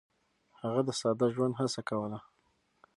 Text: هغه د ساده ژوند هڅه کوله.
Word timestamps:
هغه 0.61 0.81
د 0.87 0.89
ساده 0.99 1.27
ژوند 1.35 1.53
هڅه 1.59 1.81
کوله. 1.89 2.19